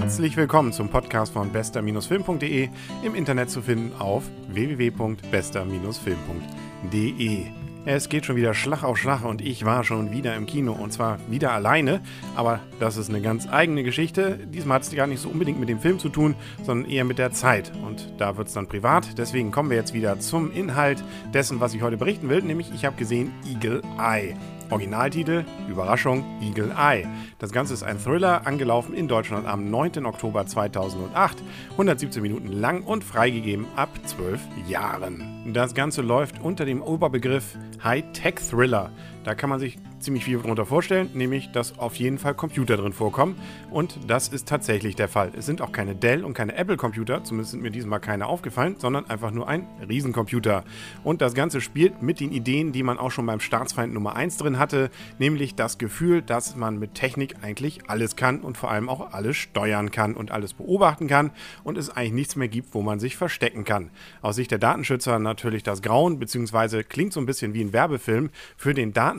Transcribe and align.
Herzlich 0.00 0.36
willkommen 0.38 0.72
zum 0.72 0.88
Podcast 0.88 1.34
von 1.34 1.52
bester-film.de, 1.52 2.70
im 3.04 3.14
Internet 3.14 3.50
zu 3.50 3.60
finden 3.60 3.92
auf 4.00 4.24
www.bester-film.de. 4.48 7.46
Es 7.84 8.08
geht 8.08 8.24
schon 8.24 8.36
wieder 8.36 8.54
Schlag 8.54 8.82
auf 8.82 8.96
Schlag 8.96 9.26
und 9.26 9.42
ich 9.42 9.66
war 9.66 9.84
schon 9.84 10.10
wieder 10.10 10.36
im 10.36 10.46
Kino 10.46 10.72
und 10.72 10.94
zwar 10.94 11.18
wieder 11.28 11.52
alleine. 11.52 12.00
Aber 12.34 12.60
das 12.80 12.96
ist 12.96 13.10
eine 13.10 13.20
ganz 13.20 13.46
eigene 13.46 13.82
Geschichte. 13.82 14.38
Diesmal 14.46 14.76
hat 14.76 14.84
es 14.84 14.94
gar 14.94 15.06
nicht 15.06 15.20
so 15.20 15.28
unbedingt 15.28 15.60
mit 15.60 15.68
dem 15.68 15.80
Film 15.80 15.98
zu 15.98 16.08
tun, 16.08 16.34
sondern 16.64 16.90
eher 16.90 17.04
mit 17.04 17.18
der 17.18 17.32
Zeit. 17.32 17.70
Und 17.86 18.10
da 18.16 18.38
wird 18.38 18.48
es 18.48 18.54
dann 18.54 18.68
privat. 18.68 19.18
Deswegen 19.18 19.52
kommen 19.52 19.68
wir 19.68 19.76
jetzt 19.76 19.92
wieder 19.92 20.18
zum 20.18 20.50
Inhalt 20.50 21.04
dessen, 21.34 21.60
was 21.60 21.74
ich 21.74 21.82
heute 21.82 21.98
berichten 21.98 22.30
will. 22.30 22.40
Nämlich, 22.40 22.72
ich 22.74 22.86
habe 22.86 22.96
gesehen 22.96 23.34
Eagle 23.46 23.82
Eye. 23.98 24.34
Originaltitel, 24.70 25.44
Überraschung, 25.68 26.24
Eagle 26.40 26.72
Eye. 26.76 27.06
Das 27.38 27.52
Ganze 27.52 27.74
ist 27.74 27.82
ein 27.82 27.98
Thriller, 27.98 28.46
angelaufen 28.46 28.94
in 28.94 29.08
Deutschland 29.08 29.46
am 29.46 29.68
9. 29.70 30.06
Oktober 30.06 30.46
2008, 30.46 31.42
117 31.72 32.22
Minuten 32.22 32.48
lang 32.48 32.82
und 32.84 33.02
freigegeben 33.02 33.66
ab 33.76 33.90
12 34.04 34.40
Jahren. 34.68 35.52
Das 35.52 35.74
Ganze 35.74 36.02
läuft 36.02 36.40
unter 36.40 36.64
dem 36.64 36.82
Oberbegriff 36.82 37.56
High-Tech-Thriller. 37.82 38.90
Da 39.24 39.34
kann 39.34 39.50
man 39.50 39.60
sich 39.60 39.78
ziemlich 39.98 40.24
viel 40.24 40.38
darunter 40.38 40.64
vorstellen, 40.64 41.10
nämlich 41.12 41.50
dass 41.52 41.78
auf 41.78 41.96
jeden 41.96 42.18
Fall 42.18 42.34
Computer 42.34 42.76
drin 42.76 42.92
vorkommen. 42.92 43.36
Und 43.70 43.98
das 44.06 44.28
ist 44.28 44.48
tatsächlich 44.48 44.96
der 44.96 45.08
Fall. 45.08 45.30
Es 45.36 45.44
sind 45.44 45.60
auch 45.60 45.72
keine 45.72 45.94
Dell- 45.94 46.24
und 46.24 46.34
keine 46.34 46.56
Apple-Computer, 46.56 47.22
zumindest 47.22 47.52
sind 47.52 47.62
mir 47.62 47.70
diesmal 47.70 48.00
keine 48.00 48.26
aufgefallen, 48.26 48.76
sondern 48.78 49.08
einfach 49.10 49.30
nur 49.30 49.46
ein 49.46 49.66
Riesencomputer. 49.86 50.64
Und 51.04 51.20
das 51.20 51.34
Ganze 51.34 51.60
spielt 51.60 52.02
mit 52.02 52.20
den 52.20 52.32
Ideen, 52.32 52.72
die 52.72 52.82
man 52.82 52.98
auch 52.98 53.10
schon 53.10 53.26
beim 53.26 53.40
Staatsfeind 53.40 53.92
Nummer 53.92 54.16
1 54.16 54.38
drin 54.38 54.58
hatte, 54.58 54.90
nämlich 55.18 55.54
das 55.54 55.76
Gefühl, 55.76 56.22
dass 56.22 56.56
man 56.56 56.78
mit 56.78 56.94
Technik 56.94 57.36
eigentlich 57.42 57.88
alles 57.88 58.16
kann 58.16 58.40
und 58.40 58.56
vor 58.56 58.70
allem 58.70 58.88
auch 58.88 59.12
alles 59.12 59.36
steuern 59.36 59.90
kann 59.90 60.14
und 60.14 60.30
alles 60.30 60.54
beobachten 60.54 61.08
kann 61.08 61.30
und 61.62 61.76
es 61.76 61.90
eigentlich 61.90 62.12
nichts 62.12 62.36
mehr 62.36 62.48
gibt, 62.48 62.74
wo 62.74 62.80
man 62.80 63.00
sich 63.00 63.16
verstecken 63.16 63.64
kann. 63.64 63.90
Aus 64.22 64.36
Sicht 64.36 64.50
der 64.50 64.58
Datenschützer 64.58 65.18
natürlich 65.18 65.62
das 65.62 65.82
Grauen, 65.82 66.18
beziehungsweise 66.18 66.84
klingt 66.84 67.12
so 67.12 67.20
ein 67.20 67.26
bisschen 67.26 67.52
wie 67.52 67.62
ein 67.62 67.74
Werbefilm 67.74 68.30
für 68.56 68.72
den 68.72 68.92
Datenschutz 68.92 69.09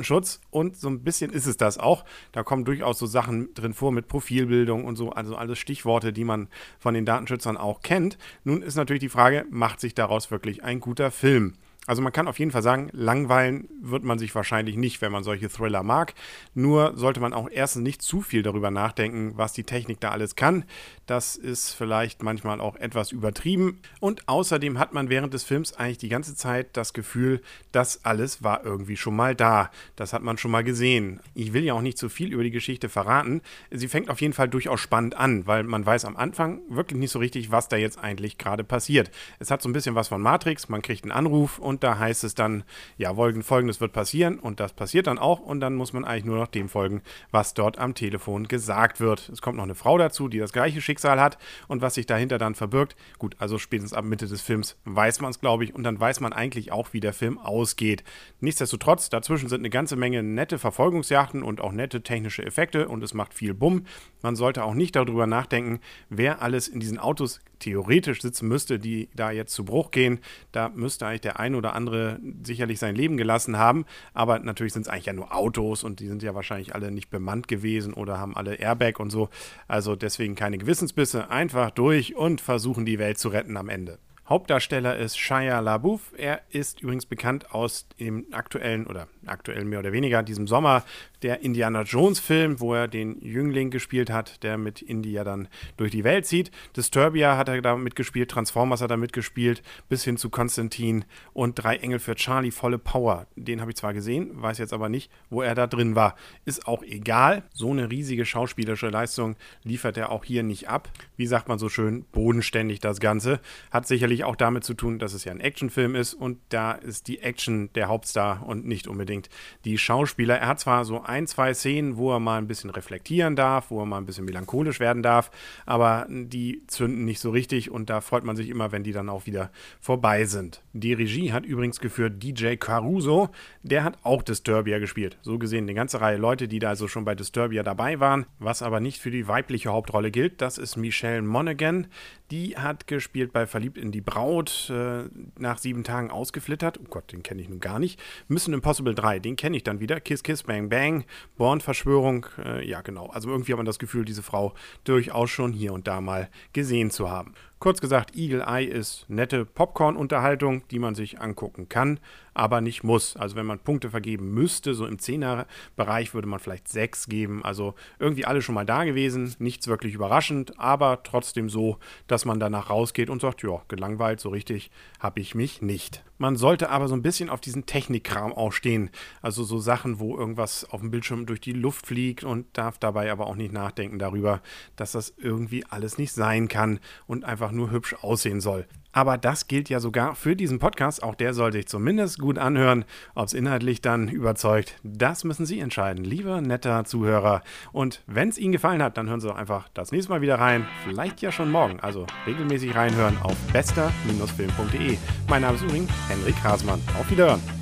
und 0.50 0.78
so 0.78 0.90
ein 0.90 1.04
bisschen 1.04 1.32
ist 1.32 1.46
es 1.46 1.58
das 1.58 1.78
auch. 1.78 2.06
Da 2.32 2.44
kommen 2.44 2.66
durchaus 2.66 3.00
so 3.00 3.06
Sachen 3.06 3.54
drin 3.54 3.74
vor 3.74 3.92
mit 3.92 4.08
Profilbildung 4.08 4.86
und 4.86 4.96
so, 4.96 5.12
also 5.12 5.36
alles 5.36 5.60
Stichworte, 5.60 6.14
die 6.14 6.24
man 6.24 6.48
von 6.80 6.94
den 6.94 7.06
Datenschützern 7.06 7.58
auch 7.58 7.82
kennt. 7.82 8.18
Nun 8.44 8.62
ist 8.62 8.76
natürlich 8.76 9.02
die 9.02 9.10
Frage, 9.10 9.46
macht 9.50 9.80
sich 9.80 9.96
daraus 9.96 10.32
wirklich 10.32 10.64
ein 10.64 10.80
guter 10.80 11.12
Film? 11.12 11.54
Also 11.88 12.04
man 12.04 12.14
kann 12.14 12.28
auf 12.28 12.38
jeden 12.38 12.52
Fall 12.52 12.62
sagen, 12.62 12.90
langweilen 12.94 13.68
wird 13.82 14.04
man 14.04 14.20
sich 14.20 14.36
wahrscheinlich 14.36 14.76
nicht, 14.76 15.02
wenn 15.02 15.12
man 15.12 15.24
solche 15.24 15.50
Thriller 15.50 15.82
mag. 15.82 16.14
Nur 16.54 16.96
sollte 16.96 17.20
man 17.20 17.34
auch 17.34 17.50
erstens 17.52 17.82
nicht 17.82 18.04
zu 18.04 18.22
viel 18.22 18.44
darüber 18.44 18.70
nachdenken, 18.70 19.34
was 19.36 19.54
die 19.54 19.64
Technik 19.64 20.00
da 20.00 20.12
alles 20.12 20.36
kann. 20.36 20.64
Das 21.08 21.36
ist 21.36 21.72
vielleicht 21.74 22.22
manchmal 22.22 22.62
auch 22.62 22.76
etwas 22.76 23.12
übertrieben. 23.12 23.82
Und 24.00 24.30
außerdem 24.30 24.78
hat 24.78 24.94
man 24.94 25.10
während 25.10 25.34
des 25.34 25.44
Films 25.44 25.74
eigentlich 25.74 25.98
die 25.98 26.10
ganze 26.10 26.36
Zeit 26.36 26.78
das 26.78 26.94
Gefühl, 26.94 27.42
das 27.72 28.06
alles 28.06 28.44
war 28.44 28.64
irgendwie 28.64 28.96
schon 28.96 29.16
mal 29.16 29.36
da. 29.36 29.72
Das 29.96 30.14
hat 30.14 30.22
man 30.22 30.38
schon 30.38 30.52
mal 30.52 30.64
gesehen. 30.64 31.20
Ich 31.34 31.52
will 31.52 31.64
ja 31.64 31.74
auch 31.74 31.82
nicht 31.82 31.98
zu 31.98 32.10
viel 32.10 32.32
über 32.32 32.44
die 32.44 32.52
Geschichte 32.52 32.90
verraten. 32.90 33.42
Sie 33.72 33.88
fängt 33.88 34.12
auf 34.12 34.22
jeden 34.22 34.34
Fall 34.34 34.50
durchaus 34.50 34.80
spannend 34.80 35.18
an, 35.18 35.48
weil 35.48 35.64
man 35.64 35.84
weiß 35.84 36.06
am 36.06 36.16
Anfang 36.16 36.62
wirklich 36.70 37.00
nicht 37.00 37.12
so 37.12 37.18
richtig, 37.18 37.52
was 37.52 37.70
da 37.70 37.76
jetzt 37.76 37.98
eigentlich 37.98 38.38
gerade 38.38 38.64
passiert. 38.64 39.10
Es 39.40 39.50
hat 39.50 39.64
so 39.64 39.68
ein 39.68 39.74
bisschen 39.74 39.96
was 39.96 40.10
von 40.10 40.22
Matrix. 40.22 40.70
Man 40.70 40.84
kriegt 40.84 41.04
einen 41.04 41.12
Anruf 41.12 41.58
und 41.58 41.81
da 41.84 41.98
heißt 41.98 42.24
es 42.24 42.36
dann, 42.36 42.64
ja, 42.98 43.14
folgendes 43.14 43.82
wird 43.82 43.94
passieren 43.94 44.40
und 44.40 44.60
das 44.60 44.74
passiert 44.74 45.08
dann 45.08 45.18
auch 45.18 45.40
und 45.40 45.60
dann 45.60 45.76
muss 45.76 45.94
man 45.94 46.06
eigentlich 46.06 46.26
nur 46.26 46.38
noch 46.38 46.48
dem 46.48 46.70
folgen, 46.70 47.02
was 47.32 47.54
dort 47.54 47.78
am 47.78 47.94
Telefon 47.94 48.48
gesagt 48.48 49.00
wird. 49.00 49.30
Es 49.30 49.42
kommt 49.42 49.58
noch 49.58 49.64
eine 49.64 49.76
Frau 49.76 49.98
dazu, 49.98 50.28
die 50.28 50.40
das 50.40 50.54
gleiche 50.54 50.82
Schicksal 50.82 51.20
hat 51.20 51.38
und 51.68 51.82
was 51.82 51.96
sich 51.96 52.06
dahinter 52.06 52.38
dann 52.38 52.56
verbirgt. 52.56 52.96
Gut, 53.18 53.36
also 53.40 53.58
spätestens 53.58 53.94
ab 53.94 54.06
Mitte 54.06 54.28
des 54.28 54.42
Films 54.42 54.78
weiß 54.86 55.22
man 55.22 55.32
es, 55.32 55.40
glaube 55.40 55.64
ich, 55.64 55.76
und 55.76 55.84
dann 55.84 56.00
weiß 56.00 56.20
man 56.20 56.34
eigentlich 56.34 56.72
auch, 56.72 56.94
wie 56.94 57.00
der 57.00 57.14
Film 57.14 57.38
ausgeht. 57.38 58.04
Nichtsdestotrotz, 58.40 59.10
dazwischen 59.10 59.50
sind 59.50 59.62
eine 59.62 59.70
ganze 59.70 59.96
Menge 59.96 60.24
nette 60.24 60.60
Verfolgungsjachten 60.60 61.44
und 61.44 61.62
auch 61.62 61.72
nette 61.72 62.04
technische 62.04 62.46
Effekte 62.46 62.88
und 62.88 63.04
es 63.04 63.14
macht 63.14 63.34
viel 63.34 63.54
Bumm. 63.54 63.86
Man 64.22 64.36
sollte 64.36 64.64
auch 64.64 64.74
nicht 64.74 64.96
darüber 64.96 65.28
nachdenken, 65.28 65.80
wer 66.10 66.42
alles 66.42 66.68
in 66.68 66.80
diesen 66.80 67.00
Autos 67.00 67.40
theoretisch 67.62 68.22
sitzen 68.22 68.48
müsste, 68.48 68.80
die 68.80 69.10
da 69.16 69.32
jetzt 69.32 69.54
zu 69.54 69.64
Bruch 69.64 69.92
gehen. 69.92 70.20
Da 70.52 70.70
müsste 70.70 71.08
eigentlich 71.08 71.22
der 71.22 71.40
ein 71.40 71.56
oder 71.56 71.74
andere 71.74 72.20
sicherlich 72.44 72.80
sein 72.80 72.96
Leben 72.96 73.18
gelassen 73.18 73.58
haben. 73.58 73.86
Aber 74.14 74.40
natürlich 74.40 74.74
sind 74.74 74.84
es 74.84 74.88
eigentlich 74.88 75.06
ja 75.06 75.14
nur 75.14 75.34
Autos 75.34 75.84
und 75.84 76.00
die 76.00 76.08
sind 76.08 76.24
ja 76.24 76.36
wahrscheinlich 76.36 76.76
alle 76.76 76.92
nicht 76.92 77.10
bemannt 77.10 77.48
gewesen 77.48 77.94
oder 77.94 78.20
haben 78.20 78.36
alle 78.36 78.56
Airbag 78.56 79.00
und 79.00 79.10
so. 79.10 79.30
Also 79.68 79.96
deswegen 79.96 80.36
keine 80.36 80.58
Gewissensbisse. 80.58 81.30
Einfach 81.30 81.72
durch 81.72 82.16
und 82.16 82.42
versuchen 82.42 82.86
die 82.86 83.00
Welt 83.00 83.18
zu 83.18 83.30
retten 83.30 83.58
am 83.58 83.70
Ende. 83.70 84.00
Hauptdarsteller 84.32 84.96
ist 84.96 85.20
Shia 85.20 85.60
LaBeouf. 85.60 86.14
Er 86.16 86.42
ist 86.52 86.80
übrigens 86.80 87.06
bekannt 87.06 87.54
aus 87.54 87.86
dem 88.00 88.28
aktuellen 88.32 88.88
oder 88.88 89.10
aktuell 89.26 89.66
mehr 89.66 89.80
oder 89.80 89.92
weniger 89.92 90.24
diesem 90.24 90.48
Sommer 90.48 90.86
der 91.22 91.42
Indiana 91.42 91.82
Jones 91.84 92.20
Film, 92.20 92.60
wo 92.60 92.74
er 92.74 92.88
den 92.88 93.22
Jüngling 93.22 93.70
gespielt 93.70 94.10
hat, 94.10 94.42
der 94.44 94.58
mit 94.58 94.82
Indy 94.82 95.12
ja 95.12 95.24
dann 95.24 95.48
durch 95.78 95.92
die 95.92 96.04
Welt 96.04 96.26
zieht. 96.26 96.50
Disturbia 96.76 97.38
hat 97.38 97.50
er 97.50 97.62
da 97.62 97.76
mitgespielt, 97.76 98.32
Transformers 98.32 98.82
hat 98.82 98.90
er 98.90 98.98
mitgespielt, 98.98 99.62
bis 99.90 100.04
hin 100.04 100.18
zu 100.18 100.30
Konstantin 100.30 101.06
und 101.34 101.56
Drei 101.56 101.76
Engel 101.76 102.00
für 102.00 102.16
Charlie, 102.16 102.52
volle 102.52 102.80
Power. 102.80 103.28
Den 103.36 103.62
habe 103.62 103.72
ich 103.72 103.78
zwar 103.78 103.94
gesehen, 103.94 104.42
weiß 104.42 104.58
jetzt 104.58 104.74
aber 104.74 104.90
nicht, 104.90 105.12
wo 105.30 105.42
er 105.42 105.56
da 105.56 105.68
drin 105.68 105.96
war. 105.96 106.16
Ist 106.46 106.68
auch 106.68 106.84
egal. 106.84 107.44
So 107.54 107.72
eine 107.72 107.92
riesige 107.92 108.26
schauspielerische 108.26 108.90
Leistung 108.90 109.36
liefert 109.64 109.98
er 109.98 110.10
auch 110.10 110.24
hier 110.24 110.44
nicht 110.44 110.70
ab. 110.70 110.90
Wie 111.18 111.28
sagt 111.28 111.50
man 111.50 111.60
so 111.60 111.70
schön, 111.70 112.06
bodenständig 112.12 112.80
das 112.80 113.00
Ganze. 113.00 113.42
Hat 113.70 113.86
sicherlich 113.86 114.21
auch 114.24 114.36
damit 114.36 114.64
zu 114.64 114.74
tun, 114.74 115.00
dass 115.00 115.14
es 115.14 115.26
ja 115.26 115.32
ein 115.32 115.40
Actionfilm 115.40 115.96
ist 115.96 116.14
und 116.14 116.40
da 116.50 116.72
ist 116.72 117.08
die 117.08 117.20
Action 117.20 117.72
der 117.74 117.88
Hauptstar 117.88 118.46
und 118.46 118.66
nicht 118.66 118.88
unbedingt 118.88 119.02
unbedingt 119.02 119.30
die 119.66 119.78
Schauspieler. 119.78 120.38
Er 120.38 120.48
hat 120.48 120.60
zwar 120.60 120.86
so 120.86 121.02
ein, 121.02 121.28
zwei 121.28 121.54
Szenen, 121.54 121.98
wo 121.98 122.12
er 122.12 122.20
mal 122.20 122.38
ein 122.38 122.48
bisschen 122.48 122.70
reflektieren 122.70 123.36
darf, 123.36 123.72
wo 123.72 123.80
er 123.82 123.86
mal 123.86 123.98
ein 123.98 124.06
bisschen 124.06 124.26
melancholisch 124.26 124.80
werden 124.80 125.04
darf, 125.04 125.32
aber 125.66 126.08
die 126.10 126.64
zünden 126.68 127.06
nicht 127.06 127.20
so 127.20 127.32
richtig 127.32 127.72
und 127.72 127.90
da 127.90 128.02
freut 128.02 128.24
man 128.24 128.36
sich 128.36 128.50
immer, 128.50 128.72
wenn 128.72 128.84
die 128.84 128.92
dann 128.92 129.10
auch 129.10 129.26
wieder 129.26 129.52
vorbei 129.80 130.26
sind. 130.26 130.62
Die 130.74 130.94
Regie 130.94 131.34
hat 131.34 131.46
übrigens 131.46 131.80
geführt 131.80 132.22
DJ 132.24 132.56
Caruso, 132.56 133.30
der 133.64 133.84
hat 133.84 133.98
auch 134.04 134.24
Disturbia 134.24 134.80
gespielt. 134.80 135.18
So 135.22 135.38
gesehen 135.38 135.66
eine 135.66 135.74
ganze 135.74 136.00
Reihe 136.02 136.18
Leute, 136.18 136.48
die 136.48 136.60
da 136.60 136.70
also 136.70 136.88
schon 136.88 137.06
bei 137.06 137.16
Disturbia 137.16 137.64
dabei 137.64 138.00
waren. 138.00 138.26
Was 138.40 138.62
aber 138.62 138.80
nicht 138.80 139.02
für 139.02 139.12
die 139.12 139.28
weibliche 139.28 139.70
Hauptrolle 139.70 140.12
gilt, 140.12 140.42
das 140.42 140.58
ist 140.58 140.78
Michelle 140.78 141.22
Monaghan. 141.22 141.88
Die 142.32 142.56
hat 142.56 142.88
gespielt 142.88 143.34
bei 143.34 143.46
Verliebt 143.46 143.78
in 143.78 143.92
die 143.92 144.00
Braut, 144.12 144.70
äh, 144.70 145.06
nach 145.40 145.58
sieben 145.58 145.86
Tagen 145.86 146.12
ausgeflittert. 146.12 146.82
Oh 146.82 146.88
Gott, 146.90 147.14
den 147.14 147.24
kenne 147.24 147.42
ich 147.42 147.48
nun 147.48 147.62
gar 147.62 147.80
nicht. 147.80 147.98
Mission 148.28 148.54
Impossible 148.54 148.94
3, 148.94 149.20
den 149.20 149.38
kenne 149.38 149.56
ich 149.56 149.64
dann 149.64 149.80
wieder. 149.80 150.02
Kiss, 150.02 150.22
Kiss, 150.22 150.44
Bang, 150.44 150.68
Bang, 150.68 151.06
Born-Verschwörung. 151.38 152.26
Äh, 152.44 152.68
ja, 152.68 152.82
genau. 152.82 153.08
Also 153.08 153.30
irgendwie 153.30 153.54
hat 153.54 153.58
man 153.58 153.66
das 153.66 153.80
Gefühl, 153.80 154.04
diese 154.04 154.22
Frau 154.22 154.54
durchaus 154.84 155.30
schon 155.30 155.54
hier 155.54 155.72
und 155.72 155.88
da 155.88 156.02
mal 156.02 156.30
gesehen 156.52 156.92
zu 156.92 157.10
haben. 157.10 157.36
Kurz 157.62 157.80
gesagt, 157.80 158.16
Eagle 158.16 158.42
Eye 158.42 158.66
ist 158.66 159.06
nette 159.08 159.46
Popcorn-Unterhaltung, 159.46 160.68
die 160.70 160.80
man 160.80 160.96
sich 160.96 161.22
angucken 161.22 161.70
kann, 161.70 162.00
aber 162.34 162.60
nicht 162.60 162.84
muss. 162.84 163.16
Also 163.16 163.36
wenn 163.36 163.46
man 163.46 163.60
Punkte 163.60 163.92
vergeben 163.92 164.34
müsste, 164.34 164.74
so 164.74 164.88
im 164.88 164.98
Zehner-Bereich 164.98 166.16
würde 166.16 166.28
man 166.28 166.40
vielleicht 166.40 166.68
sechs 166.68 167.08
geben. 167.08 167.46
Also 167.46 167.76
irgendwie 168.00 168.26
alle 168.26 168.42
schon 168.42 168.56
mal 168.56 168.66
da 168.66 168.84
gewesen, 168.84 169.36
nichts 169.38 169.68
wirklich 169.68 169.94
überraschend, 169.94 170.60
aber 170.60 171.04
trotzdem 171.04 171.50
so, 171.50 171.78
dass 172.08 172.26
man 172.26 172.40
danach 172.40 172.72
rausgeht 172.72 173.12
und 173.12 173.22
sagt, 173.22 173.44
ja, 173.44 173.62
gelangweilt, 173.68 174.22
so 174.22 174.30
richtig 174.30 174.72
habe 175.00 175.20
ich 175.20 175.36
mich 175.36 175.62
nicht. 175.62 176.04
Man 176.18 176.36
sollte 176.36 176.70
aber 176.70 176.88
so 176.88 176.94
ein 176.94 177.02
bisschen 177.02 177.32
auf 177.32 177.42
diesen 177.42 177.66
Technikkram 177.66 178.32
auch 178.32 178.54
stehen. 178.54 178.92
Also 179.24 179.44
so 179.44 179.58
Sachen, 179.58 180.00
wo 180.00 180.16
irgendwas 180.16 180.70
auf 180.70 180.80
dem 180.82 180.92
Bildschirm 180.92 181.26
durch 181.26 181.42
die 181.42 181.54
Luft 181.54 181.88
fliegt 181.88 182.24
und 182.24 182.46
darf 182.54 182.78
dabei 182.78 183.12
aber 183.12 183.26
auch 183.26 183.36
nicht 183.36 183.52
nachdenken 183.52 183.98
darüber, 183.98 184.42
dass 184.76 184.92
das 184.92 185.16
irgendwie 185.18 185.66
alles 185.66 185.98
nicht 185.98 186.14
sein 186.14 186.48
kann 186.48 186.80
und 187.08 187.26
einfach 187.26 187.51
einfach 187.52 187.58
nur 187.58 187.72
hübsch 187.72 187.96
aussehen 188.02 188.42
soll. 188.42 188.66
Aber 188.94 189.18
das 189.18 189.48
gilt 189.48 189.70
ja 189.70 189.80
sogar 189.80 190.16
für 190.16 190.36
diesen 190.36 190.60
Podcast. 190.60 191.02
Auch 191.02 191.16
der 191.16 191.34
soll 191.34 191.54
sich 191.54 191.68
zumindest 191.68 192.20
gut 192.20 192.38
anhören. 192.38 192.84
Ob 193.16 193.28
es 193.28 193.34
inhaltlich 193.34 193.82
dann 193.82 194.10
überzeugt, 194.10 194.76
das 194.84 195.24
müssen 195.24 195.46
Sie 195.46 195.60
entscheiden, 195.60 196.04
lieber 196.04 196.42
netter 196.42 196.84
Zuhörer. 196.84 197.42
Und 197.72 198.04
wenn 198.06 198.30
es 198.30 198.38
Ihnen 198.38 198.52
gefallen 198.52 198.84
hat, 198.84 198.98
dann 198.98 199.08
hören 199.08 199.22
Sie 199.22 199.28
doch 199.28 199.38
einfach 199.38 199.70
das 199.74 199.94
nächste 199.94 200.12
Mal 200.12 200.22
wieder 200.22 200.40
rein. 200.40 200.68
Vielleicht 200.84 201.22
ja 201.22 201.32
schon 201.32 201.52
morgen. 201.52 201.80
Also 201.80 202.06
regelmäßig 202.28 202.76
reinhören 202.76 203.18
auf 203.22 203.36
bester-film.de. 203.54 204.98
Mein 205.30 205.42
Name 205.42 205.56
ist 205.56 205.64
übrigens 205.64 205.92
Henrik 206.10 206.36
Hasmann. 206.44 206.82
Auf 207.00 207.10
Wiederhören. 207.10 207.61